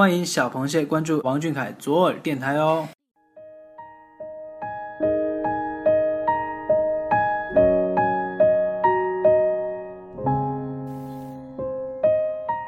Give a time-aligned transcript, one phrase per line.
[0.00, 2.88] 欢迎小螃蟹关注王俊凯左耳电台哦。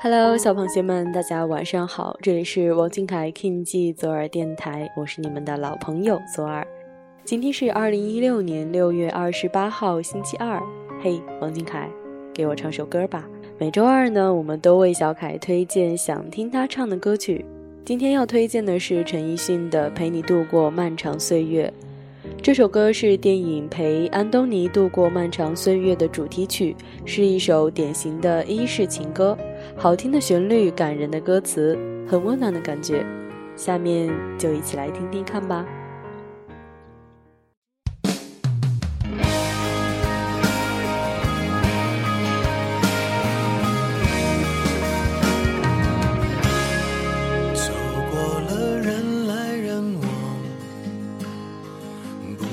[0.02, 6.66] Hello，小螃蟹们，大家晚上好，这里是王俊凯 King G 左耳电台，我是你们的老朋友左耳。
[7.24, 10.60] 今天是二零一六年六月二十八号，星期二。
[11.02, 11.88] 嘿，王俊凯，
[12.34, 13.24] 给我唱首歌吧。
[13.62, 17.44] 每周二呢，我们都为小凯推荐想听他唱的歌曲。
[17.84, 21.72] 今天要推荐的是陈奕迅的《陪你度过漫长岁月》。
[22.42, 29.38] 这首歌是电影《陪安东尼度过漫长岁月》的主题曲，是一首典型的伊式情歌。
[29.76, 33.06] 好听的旋律，感人的歌词，很温暖的感觉。
[33.54, 35.64] 下面就一起来听听看吧。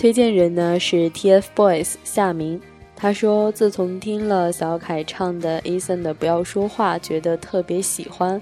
[0.00, 2.58] 推荐人呢是 TFBOYS 夏明。
[2.96, 8.40] 他说：“自从听了小凯唱的 Eason 的《不要说话》，觉得特别喜欢。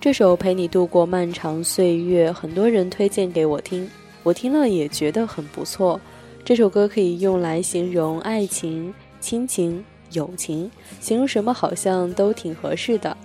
[0.00, 3.90] 这首《陪你度过漫长岁月》，很多人推荐给我听，
[4.22, 6.00] 我听了也觉得很不错。
[6.44, 13.16] 这首歌可以用来形容爱情、亲情、友情，形容什么好像都挺合适的。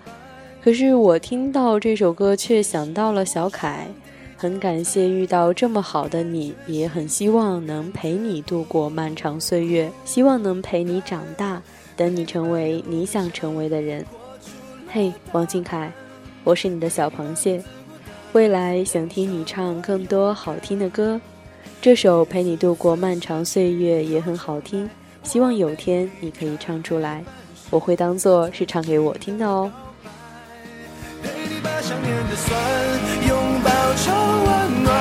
[0.63, 3.87] 可是我听到这首歌，却想到了小凯。”
[4.37, 11.61] 很感谢遇到这么好的你，也很希望能陪你度过漫长岁月，希望能陪你长大，
[11.95, 14.05] 等你成为你想成为的人。
[14.91, 15.89] 嘿，王俊凯，
[16.43, 17.63] 我是你的小螃蟹，
[18.33, 21.19] 未来想听你唱更多好听的歌。
[21.81, 24.89] 这首《陪你度过漫长岁月》也很好听，
[25.23, 27.23] 希望有天你可以唱出来，
[27.69, 29.71] 我会当做是唱给我听的哦。
[31.81, 32.59] 想念的酸，
[33.95, 34.13] 拥抱成
[34.43, 34.93] 温暖，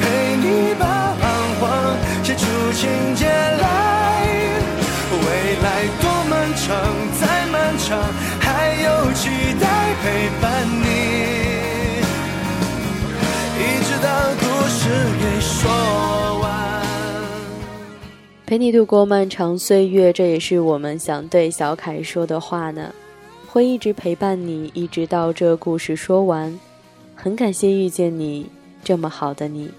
[0.00, 1.22] 陪你把彷
[1.60, 1.64] 徨
[2.24, 3.62] 写出情节来。
[5.12, 6.70] 未来多漫长，
[7.20, 8.00] 再漫长，
[8.40, 9.28] 还有期
[9.60, 10.84] 待陪伴你，
[13.58, 14.08] 一直到
[14.40, 14.88] 故事
[15.20, 15.60] 给说
[16.40, 16.48] 完。
[18.46, 22.92] 陪你度过漫长岁月，这也是我们想对小凯说的话呢。
[23.46, 26.58] 会一直陪伴你，一直到这故事说完。
[27.14, 28.46] 很感谢遇见你，
[28.82, 29.70] 这么好的你。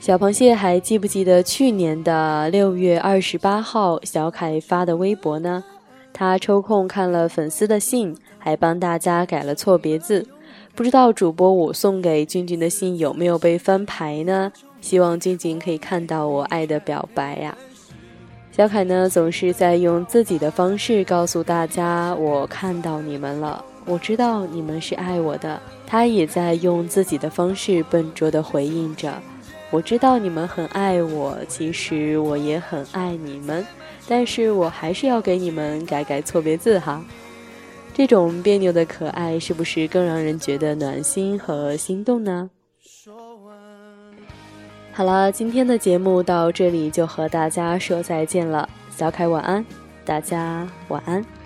[0.00, 5.64] 小螃蟹还记不记得去年的六月二十八号，小凯发的微博呢？
[6.12, 10.26] 他抽空看了粉丝的信，还帮大家改了错别字。
[10.74, 14.52] 不知道主播我送给君君的信有没有被翻牌呢？
[14.80, 17.56] 希望俊俊可以看到我爱的表白呀。
[18.52, 29.14] 小凯呢，总是在用自己的方式告诉大家：“我看到你们了，我知道你们是爱我的。”他也在用自己的方式笨拙地回应着
[29.72, 33.66] ：“我知道你们很爱我，其实我也很爱你们，
[34.06, 37.02] 但是我还是要给你们改改错别字哈。”
[37.94, 42.50] 这种别扭的可爱，是不是更让人觉得暖心和心动呢？
[44.92, 48.68] 好了，今天的节目到这里就和大家说再见了。
[48.90, 49.64] 小凯晚安，
[50.04, 51.37] 大家晚安。